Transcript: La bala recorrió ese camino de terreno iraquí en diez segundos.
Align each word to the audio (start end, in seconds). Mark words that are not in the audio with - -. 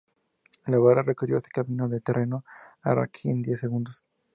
La 0.65 0.79
bala 0.79 1.03
recorrió 1.03 1.37
ese 1.37 1.51
camino 1.51 1.87
de 1.87 2.01
terreno 2.01 2.43
iraquí 2.83 3.29
en 3.29 3.43
diez 3.43 3.59
segundos. 3.59 4.03